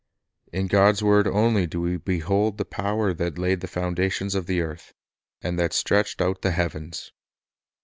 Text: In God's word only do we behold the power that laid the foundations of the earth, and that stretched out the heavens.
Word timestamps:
In 0.51 0.65
God's 0.65 1.03
word 1.03 1.27
only 1.27 1.67
do 1.67 1.79
we 1.79 1.95
behold 1.97 2.57
the 2.57 2.65
power 2.65 3.13
that 3.13 3.37
laid 3.37 3.61
the 3.61 3.67
foundations 3.67 4.33
of 4.33 4.47
the 4.47 4.59
earth, 4.59 4.95
and 5.43 5.59
that 5.59 5.73
stretched 5.73 6.23
out 6.23 6.41
the 6.41 6.49
heavens. 6.49 7.11